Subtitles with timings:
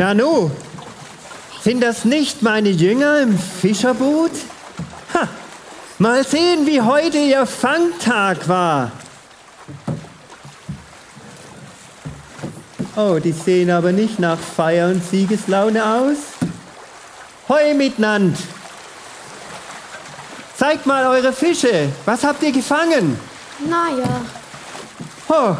[0.00, 0.50] Nanu,
[1.62, 4.30] sind das nicht meine Jünger im Fischerboot?
[5.12, 5.28] Ha,
[5.98, 8.92] mal sehen, wie heute ihr Fangtag war.
[12.96, 16.16] Oh, die sehen aber nicht nach Feier und Siegeslaune aus.
[17.50, 18.38] Hoi miteinander!
[20.56, 21.90] Zeigt mal eure Fische.
[22.06, 23.20] Was habt ihr gefangen?
[23.68, 24.22] Naja.
[25.28, 25.56] Oh,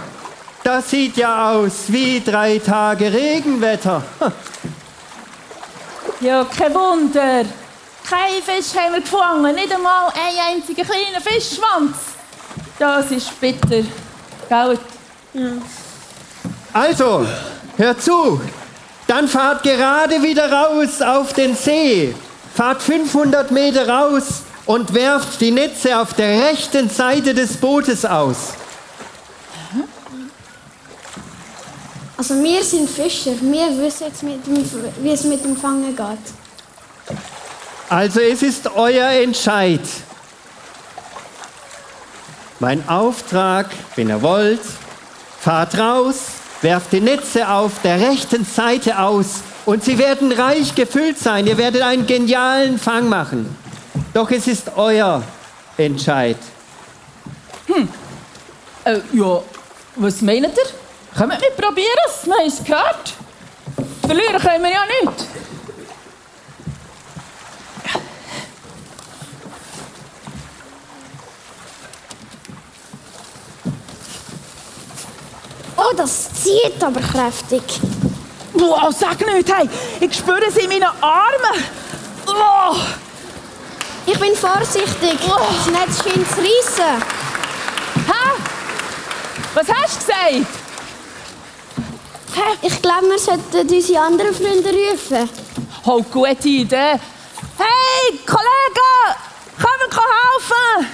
[0.62, 4.02] das sieht ja aus wie drei Tage Regenwetter.
[6.20, 7.44] Ja, kein Wunder.
[8.08, 11.96] Kein Fisch haben wir gefangen, nicht einmal ein einziger kleiner Fischschwanz.
[12.78, 13.84] Das ist bitter.
[14.48, 14.78] Gell?
[16.72, 17.26] Also,
[17.76, 18.40] hört zu.
[19.06, 22.14] Dann fahrt gerade wieder raus auf den See.
[22.54, 28.54] Fahrt 500 Meter raus und werft die Netze auf der rechten Seite des Bootes aus.
[32.20, 33.30] Also wir sind Fischer.
[33.40, 34.62] Wir wissen jetzt, mit dem,
[35.02, 37.16] wie es mit dem Fangen geht.
[37.88, 39.80] Also es ist euer Entscheid.
[42.58, 44.60] Mein Auftrag, wenn ihr wollt,
[45.40, 46.16] fahrt raus,
[46.60, 51.46] werft die Netze auf der rechten Seite aus und sie werden reich gefüllt sein.
[51.46, 53.56] Ihr werdet einen genialen Fang machen.
[54.12, 55.22] Doch es ist euer
[55.78, 56.36] Entscheid.
[58.84, 59.42] Äh, ja,
[59.96, 60.79] was meint ihr?
[61.16, 61.86] Können wir probieren?
[62.24, 63.14] Wir haben es gehört.
[64.06, 65.26] Verlieren können wir ja nicht.
[75.76, 77.62] Oh, das zieht aber kräftig.
[78.52, 79.68] Boah, sag nicht, hey.
[80.00, 81.64] Ich spüre es in meinen Armen.
[82.26, 82.76] Oh,
[84.06, 85.18] Ich bin vorsichtig.
[85.20, 87.02] Das Netz scheint zu reissen.
[88.06, 88.42] hä?
[89.54, 90.59] Was hast du gesagt?
[92.32, 92.56] Hä?
[92.62, 95.28] Ich glaube, wir sollten unsere anderen Freunde rufen.
[95.84, 96.94] Oh, gute Idee.
[97.58, 99.16] Hey, Kollegen,
[99.56, 100.86] kommen wir helfen?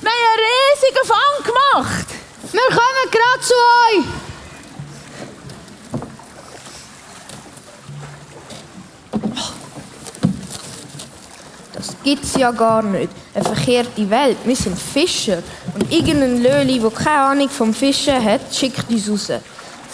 [0.00, 2.06] Wir haben einen riesigen Fang gemacht.
[2.50, 4.04] Wir kommen gerade zu euch.
[11.74, 13.10] Das gibt's ja gar nicht.
[13.34, 14.38] Eine verkehrte Welt.
[14.44, 15.42] Wir sind Fischer.
[15.74, 19.32] Und irgendein Löli, der keine Ahnung vom Fischen hat, schickt uns raus.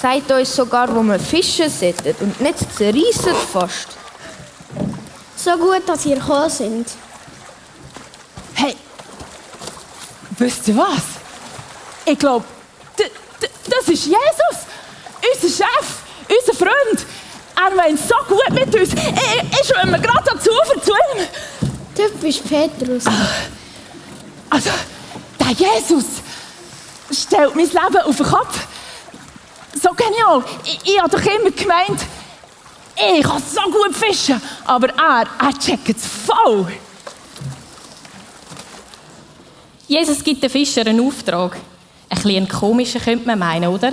[0.00, 2.14] Sagt uns sogar, wo wir fischen sollten.
[2.20, 3.88] Und nicht zerreissen fast.
[5.36, 6.86] So gut, dass ihr gekommen sind.
[8.54, 8.76] Hey,
[10.38, 11.02] wisst ihr was?
[12.04, 12.44] Ich glaube,
[12.96, 14.58] das ist Jesus,
[15.34, 15.86] unser Chef,
[16.28, 17.06] unser Freund.
[17.56, 18.92] Er meint so gut mit uns.
[18.92, 21.26] Ich, ich schwimme gerade Ufer zu ihm.
[21.94, 23.04] Du bist Petrus.
[24.48, 24.70] Also,
[25.40, 26.04] der Jesus
[27.10, 28.66] stellt mein Leben auf den Kopf.
[29.74, 30.44] So genial.
[30.64, 32.00] Ich, ich habe doch immer gemeint,
[32.96, 34.40] ich kann so gut fischen.
[34.64, 36.66] Aber er, er checkt es voll.
[39.86, 41.56] Jesus gibt den Fischern einen Auftrag.
[42.08, 43.92] Ein bisschen einen komischen könnte man meinen, oder?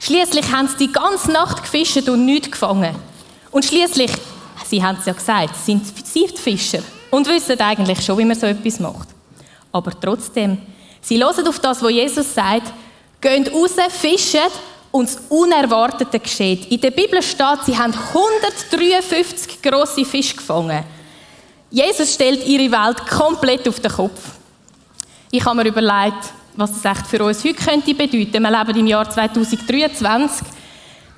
[0.00, 2.94] Schließlich haben sie die ganze Nacht gefischt und nichts gefangen.
[3.50, 4.12] Und schließlich,
[4.66, 8.46] sie haben es ja gesagt, sind sie Fischer und wissen eigentlich schon, wie man so
[8.46, 9.08] etwas macht.
[9.72, 10.58] Aber trotzdem,
[11.00, 12.72] sie hören auf das, was Jesus sagt,
[13.20, 14.40] gehen raus, fischen
[14.90, 16.70] und das Unerwartete geschieht.
[16.70, 20.84] In der Bibel steht, sie haben 153 grosse Fische gefangen.
[21.70, 24.20] Jesus stellt ihre Welt komplett auf den Kopf.
[25.30, 28.42] Ich habe mir überlegt, was das echt für uns heute könnte bedeuten.
[28.42, 30.46] Wir leben im Jahr 2023.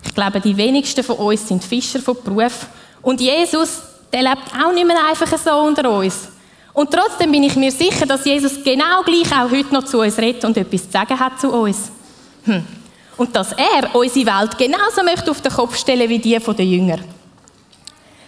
[0.05, 2.67] Ich glaube, die wenigsten von uns sind Fischer von Beruf.
[3.03, 3.81] Und Jesus,
[4.13, 6.29] der lebt auch nicht mehr einfach so unter uns.
[6.73, 10.19] Und trotzdem bin ich mir sicher, dass Jesus genau gleich auch heute noch zu uns
[10.19, 11.91] redet und etwas zu sagen hat zu uns.
[12.45, 12.65] Hm.
[13.21, 17.01] Und dass er unsere Welt genauso möchte auf den Kopf stellen wie die der Jünger.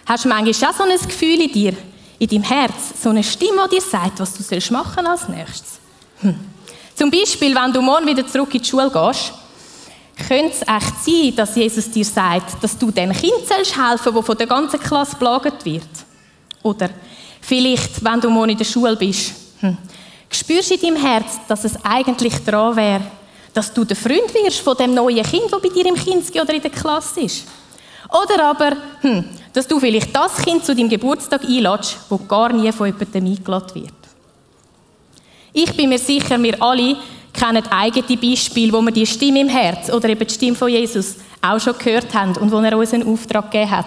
[0.05, 1.73] Hast du manchmal auch so ein Gefühl in dir,
[2.19, 5.79] in deinem Herz, so eine Stimme, die dir sagt, was du sollst machen als nächstes?
[6.19, 6.39] Hm.
[6.93, 9.33] Zum Beispiel, wenn du morgen wieder zurück in die Schule gehst,
[10.27, 14.21] könnte es echt sein, dass Jesus dir sagt, dass du den Kind helfen sollst, der
[14.21, 15.89] von der ganzen Klasse belagert wird.
[16.61, 16.91] Oder
[17.41, 19.75] vielleicht, wenn du morgen in der Schule bist, hm,
[20.29, 23.01] spürst du in deinem Herz, dass es eigentlich dran wäre,
[23.53, 26.53] dass du der Freund wirst von dem neuen Kind, das bei dir im Kinski oder
[26.53, 27.45] in der Klasse ist.
[28.09, 32.71] Oder aber, hm, dass du vielleicht das Kind zu deinem Geburtstag einladest, das gar nie
[32.71, 33.93] von jemandem eingeladen wird.
[35.53, 36.97] Ich bin mir sicher, wir alle
[37.31, 41.15] kennen eigene Beispiele, wo wir die Stimme im Herz oder eben die Stimme von Jesus
[41.41, 43.85] auch schon gehört haben und wo er uns einen Auftrag gegeben hat.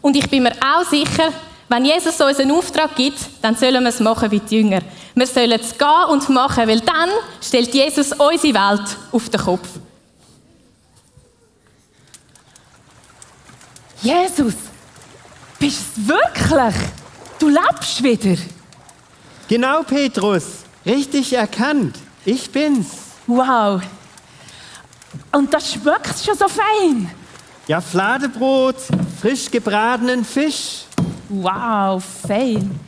[0.00, 1.32] Und ich bin mir auch sicher,
[1.68, 4.80] wenn Jesus uns einen Auftrag gibt, dann sollen wir es machen wie die Jünger.
[5.14, 7.10] Wir sollen es gehen und machen, weil dann
[7.40, 9.68] stellt Jesus unsere Welt auf den Kopf.
[14.00, 14.54] Jesus,
[15.58, 16.74] bist du es wirklich?
[17.38, 18.40] Du lebst wieder.
[19.48, 20.44] Genau, Petrus.
[20.84, 21.96] Richtig erkannt.
[22.24, 22.88] Ich bin's.
[23.26, 23.80] Wow.
[25.30, 27.10] Und das schmeckt schon so fein.
[27.68, 28.76] Ja, Fladebrot,
[29.20, 30.84] frisch gebratenen Fisch.
[31.28, 32.78] Wow, fein.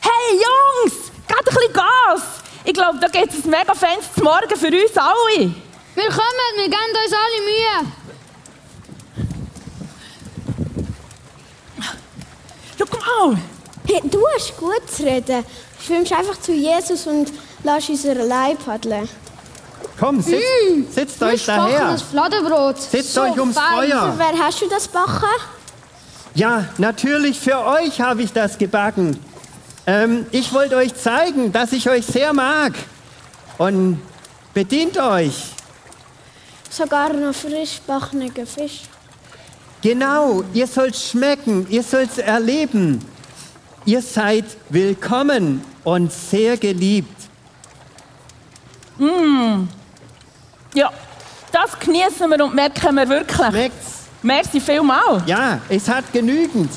[0.00, 0.40] Hey
[0.84, 1.05] Jungs,
[1.48, 2.22] ein bisschen Gas.
[2.64, 5.54] Ich glaube, da gibt es ein mega feines Morgen für uns alle.
[5.94, 7.92] Wir kommen, wir geben uns alle Mühe.
[12.78, 13.38] Schau mal.
[13.86, 15.44] Hey, du hast gut zu reden.
[15.84, 17.32] Schwimmst einfach zu Jesus und
[17.62, 19.08] lass uns allein paddeln.
[19.98, 21.92] Komm, sitzt, sitzt euch daher.
[21.92, 22.80] Das Fladenbrot.
[22.80, 23.90] Sitzt euch ums fein.
[23.90, 24.12] Feuer.
[24.12, 25.24] Für wer hast du das backen?
[26.34, 29.18] Ja, natürlich für euch habe ich das gebacken.
[29.86, 32.72] Ähm, ich wollte euch zeigen, dass ich euch sehr mag.
[33.58, 34.02] Und
[34.52, 35.52] bedient euch.
[36.68, 38.82] Sogar noch frisch backenen Fisch.
[39.80, 43.00] Genau, ihr sollt schmecken, ihr sollt erleben.
[43.84, 47.16] Ihr seid willkommen und sehr geliebt.
[50.74, 50.90] Ja,
[51.52, 53.46] das genießen wir und merken wir wirklich.
[53.46, 53.92] Schmeckt's?
[54.22, 55.22] Merci vielmal.
[55.26, 56.70] Ja, es hat genügend.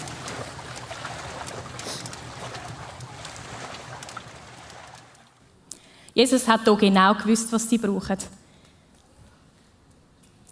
[6.19, 8.17] Jesus hat hier genau gewusst, was sie brauchen.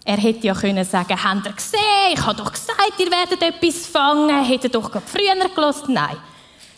[0.02, 3.86] Er hätte ja können sagen, habt ihr gesehen, ich habe doch gesagt, ihr werdet etwas
[3.86, 5.92] fangen, hätte doch gerade früher gelassen.
[5.92, 6.16] Nein,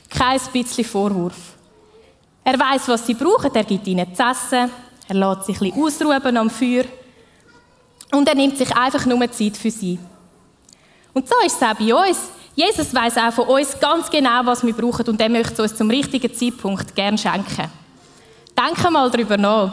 [0.08, 1.54] kein bisschen Vorwurf.
[2.42, 4.68] Er weiß, was sie brauchen, er gibt ihnen zu essen,
[5.06, 6.82] er lässt sich ein bisschen ausruhen am Feuer
[8.10, 10.00] und er nimmt sich einfach nur Zeit für sie.
[11.12, 12.18] Und so ist es auch bei uns.
[12.56, 15.76] Jesus weiß auch von uns ganz genau, was wir brauchen und er möchte es uns
[15.76, 17.70] zum richtigen Zeitpunkt gern schenken.
[18.60, 19.72] Denke mal darüber nach.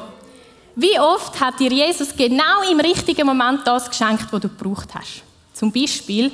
[0.75, 5.23] Wie oft hat dir Jesus genau im richtigen Moment das geschenkt, was du gebraucht hast?
[5.51, 6.31] Zum Beispiel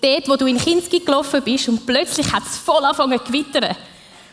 [0.00, 3.76] dort, wo du in Kinski gelaufen bist und plötzlich hat es voll angefangen zu gewittern.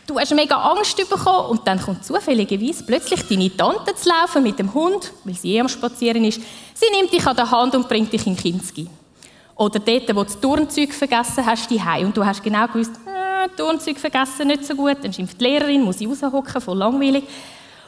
[0.04, 4.58] Du hast mega Angst bekommen und dann kommt zufälligerweise plötzlich deine Tante zu laufen mit
[4.58, 6.40] dem Hund, weil sie eh am Spazieren ist.
[6.74, 8.88] Sie nimmt dich an der Hand und bringt dich in Kinski.
[9.54, 13.48] Oder dort, wo du das Turnzeug vergessen hast, die und du hast genau gewusst, äh,
[13.56, 14.96] Turnzeug vergessen, nicht so gut.
[15.02, 17.24] Dann schimpft die Lehrerin, muss ich raushocken, voll langweilig.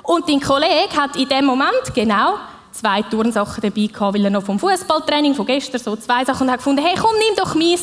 [0.03, 2.39] Und dein Kollege hat in dem Moment genau
[2.73, 6.59] zwei Turnsachen dabei gehabt, weil er noch vom Fußballtraining von gestern so zwei Sachen hat
[6.59, 7.83] gefunden, hey, komm, nimm doch meins.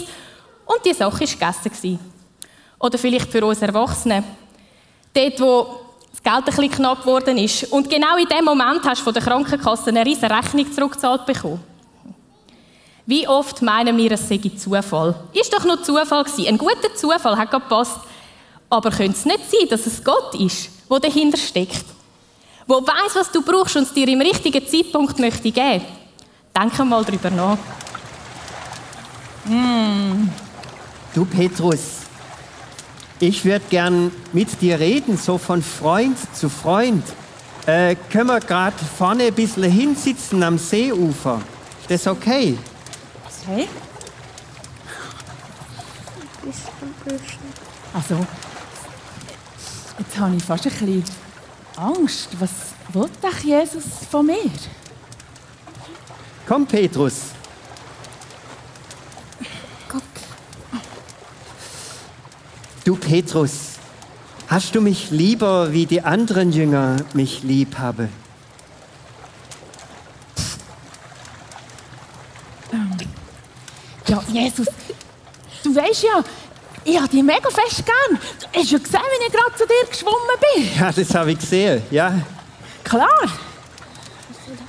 [0.65, 1.99] Und die Sache war gegessen.
[2.79, 4.23] Oder vielleicht für uns Erwachsene.
[5.13, 5.79] Dort, wo
[6.11, 7.71] das Geld ein bisschen knapp geworden ist.
[7.71, 11.63] Und genau in dem Moment hast du von der Krankenkasse eine riesige Rechnung zurückgezahlt bekommen.
[13.05, 15.15] Wie oft meinen wir, es sei Zufall?
[15.33, 16.47] Ist doch nur Zufall gewesen.
[16.47, 17.99] Ein guter Zufall hat gepasst.
[18.69, 21.85] Aber könnte es nicht sein, dass es Gott ist, der dahinter steckt?
[22.69, 25.83] Wo weiß, was du brauchst und es dir im richtigen Zeitpunkt möchte geben?
[26.55, 27.57] Denke mal darüber nach.
[31.15, 32.01] Du Petrus,
[33.19, 37.03] ich würde gern mit dir reden, so von Freund zu Freund.
[37.65, 41.41] Äh, können wir gerade vorne ein bisschen hinsitzen am Seeufer?
[41.87, 42.55] Ist das okay?
[43.47, 43.67] Hey?
[47.95, 48.27] Also,
[49.97, 51.28] jetzt habe ich fast ein bisschen
[51.79, 52.29] Angst.
[52.39, 52.49] Was
[52.93, 54.51] will doch Jesus von mir?
[56.47, 57.33] Komm, Petrus.
[62.85, 63.77] Du Petrus,
[64.47, 68.09] hast du mich lieber, wie die anderen Jünger mich lieb haben?
[74.07, 74.65] Ja, Jesus,
[75.63, 76.23] du weißt ja,
[76.83, 78.19] ich habe dich mega fest gern.
[78.51, 80.17] Du hast ja gesehen, wie ich gerade zu dir geschwommen
[80.55, 80.69] bin.
[80.79, 82.13] Ja, das habe ich gesehen, ja.
[82.83, 83.07] Klar.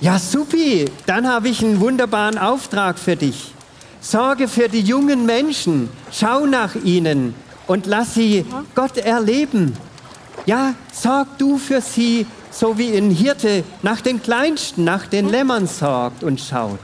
[0.00, 3.52] Ja, supi, dann habe ich einen wunderbaren Auftrag für dich.
[4.00, 7.34] Sorge für die jungen Menschen, schau nach ihnen
[7.66, 9.76] und lass sie Gott erleben.
[10.46, 15.66] Ja, sorg du für sie, so wie ein Hirte nach den Kleinsten, nach den Lämmern
[15.66, 16.80] sorgt und schaut.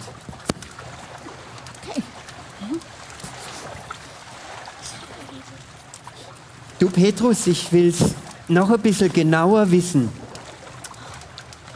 [6.78, 8.14] Du Petrus, ich will's
[8.48, 10.10] noch ein bisschen genauer wissen.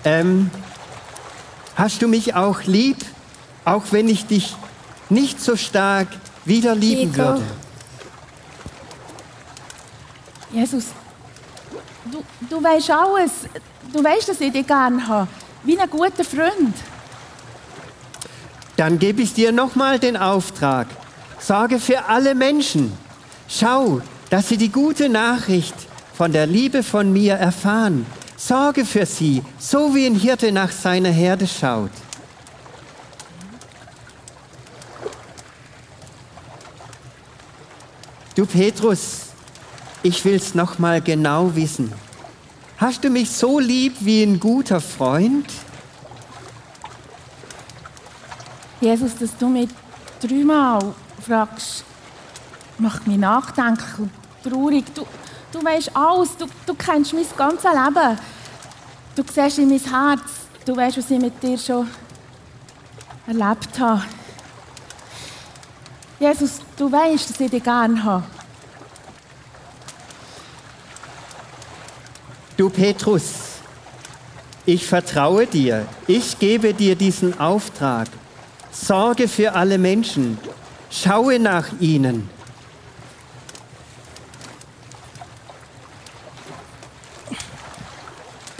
[0.05, 0.51] Ähm,
[1.75, 2.99] hast du mich auch lieb,
[3.65, 4.55] auch wenn ich dich
[5.09, 6.09] nicht so stark
[6.45, 7.17] wieder lieben Nico.
[7.17, 7.43] würde?
[10.53, 10.87] Jesus,
[12.11, 13.31] du, du weißt alles.
[13.93, 15.29] Du weißt, dass ich dich gern habe.
[15.65, 16.75] Wie ein guter Freund.
[18.77, 20.87] Dann gebe ich dir nochmal den Auftrag.
[21.39, 22.93] Sorge für alle Menschen.
[23.49, 25.75] Schau, dass sie die gute Nachricht
[26.15, 28.07] von der Liebe von mir erfahren.
[28.37, 31.91] Sorge für sie, so wie ein Hirte nach seiner Herde schaut.
[38.35, 39.27] Du Petrus,
[40.03, 41.93] ich will's noch mal genau wissen.
[42.79, 45.47] Hast du mich so lieb wie ein guter Freund?
[48.81, 49.69] Jesus, dass du mich
[50.23, 51.85] dreimal fragst,
[52.79, 54.85] macht mich nachdenken und traurig.
[54.95, 55.07] Du,
[55.53, 58.19] du weißt alles, du, du kennst mein ganzes Leben.
[59.15, 60.31] Du siehst in mein Herz,
[60.65, 61.89] du weißt, was ich mit dir schon
[63.27, 64.03] erlebt habe.
[66.19, 68.25] Jesus, du weißt, dass ich dich gerne habe.
[72.57, 73.25] Du Petrus,
[74.67, 75.87] ich vertraue dir.
[76.07, 78.09] Ich gebe dir diesen Auftrag.
[78.71, 80.39] Sorge für alle Menschen.
[80.91, 82.29] Schaue nach ihnen.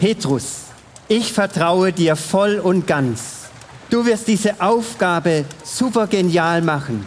[0.01, 0.61] Petrus,
[1.07, 3.51] ich vertraue dir voll und ganz.
[3.87, 7.05] Du wirst diese Aufgabe super genial machen.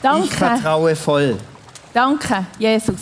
[0.00, 0.26] Danke.
[0.26, 1.36] Ich vertraue voll.
[1.92, 3.00] Danke, Jesus.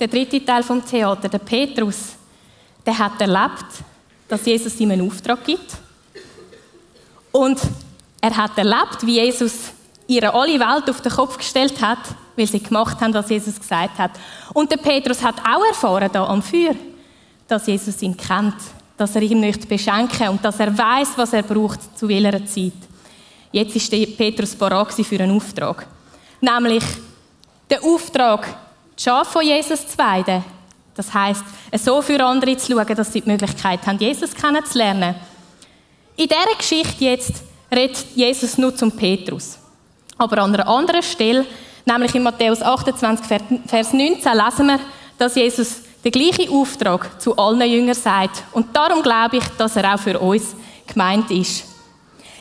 [0.00, 2.14] Der dritte Teil vom Theater, der Petrus,
[2.86, 3.66] der hat erlebt,
[4.26, 5.74] dass Jesus ihm einen Auftrag gibt.
[7.32, 7.60] Und
[8.18, 9.52] er hat erlebt, wie Jesus
[10.06, 11.98] ihre alle Welt auf den Kopf gestellt hat,
[12.36, 14.12] weil sie gemacht haben, was Jesus gesagt hat.
[14.52, 16.74] Und der Petrus hat auch erfahren da am Feuer,
[17.46, 18.56] dass Jesus ihn kennt,
[18.96, 22.72] dass er ihn möchte beschenken und dass er weiß, was er braucht zu welcher Zeit.
[23.52, 25.86] Jetzt ist der Petrus bereit für einen Auftrag,
[26.40, 26.84] nämlich
[27.70, 28.46] den Auftrag,
[28.98, 30.44] die Schafe von Jesus zu weiden.
[30.94, 31.44] Das heißt,
[31.76, 35.14] so für andere zu schauen, dass sie die Möglichkeit haben, Jesus kennenzulernen.
[36.16, 37.42] In dieser Geschichte jetzt
[37.74, 39.58] redet Jesus nur zum Petrus.
[40.16, 41.44] Aber an einer anderen Stelle,
[41.84, 43.26] nämlich in Matthäus 28,
[43.66, 44.80] Vers 19, lesen wir,
[45.18, 48.44] dass Jesus den gleichen Auftrag zu allen Jüngern sagt.
[48.52, 50.54] Und darum glaube ich, dass er auch für uns
[50.86, 51.64] gemeint ist.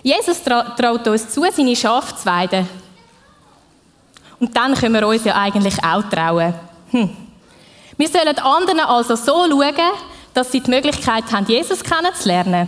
[0.02, 2.68] Jesus traut uns zu, seine Schafe zu weiden.
[4.40, 6.54] Und dann können wir uns ja eigentlich auch trauen.
[6.92, 7.10] Hm.
[7.96, 9.76] Wir sollen anderen also so schauen,
[10.34, 12.68] dass sie die Möglichkeit haben, Jesus kennenzulernen.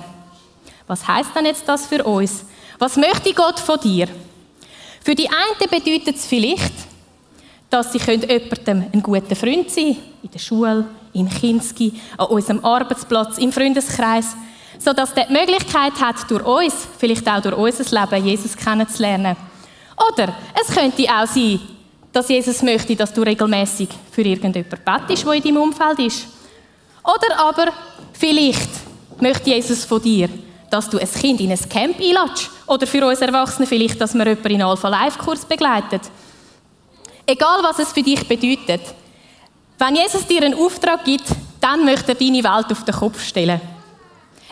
[0.87, 2.45] Was heißt denn jetzt das für uns?
[2.79, 4.07] Was möchte Gott von dir?
[5.05, 6.73] Für die einen bedeutet es vielleicht,
[7.69, 12.65] dass sie jemandem ein guter Freund sein können, in der Schule, im Kinski, an unserem
[12.65, 14.35] Arbeitsplatz, im Freundeskreis,
[14.79, 19.37] sodass der die Möglichkeit hat, durch uns, vielleicht auch durch unser Leben, Jesus kennenzulernen.
[20.11, 21.59] Oder es könnte auch sein,
[22.11, 26.25] dass Jesus möchte, dass du regelmäßig für irgendjemanden bettest, der in deinem Umfeld ist.
[27.03, 27.71] Oder aber
[28.11, 28.71] vielleicht
[29.21, 30.29] möchte Jesus von dir,
[30.75, 32.49] dass du ein Kind in ein Camp einlädst.
[32.67, 36.01] Oder für uns Erwachsene vielleicht, dass man jemanden in einen Alpha-Life-Kurs begleitet.
[37.25, 38.81] Egal, was es für dich bedeutet.
[39.77, 41.27] Wenn Jesus dir einen Auftrag gibt,
[41.61, 43.61] dann möchte er deine Welt auf den Kopf stellen.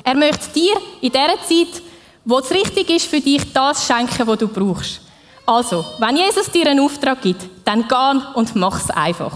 [0.02, 1.82] Er möchte dir in der Zeit,
[2.24, 5.02] wo es richtig ist für dich, das schenken, was du brauchst.
[5.46, 9.34] Also, wenn Jesus dir einen Auftrag gibt, dann geh und mach es einfach.